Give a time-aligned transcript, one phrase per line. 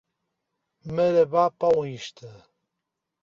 [0.95, 2.31] Marabá Paulista